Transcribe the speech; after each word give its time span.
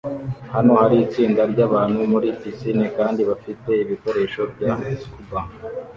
Hano 0.53 0.71
hari 0.81 0.95
itsinda 1.05 1.41
ryabantu 1.51 1.97
muri 2.11 2.27
pisine 2.39 2.85
kandi 2.97 3.21
bafite 3.29 3.69
ibikoresho 3.83 4.41
bya 4.53 4.73
scuba 4.99 5.39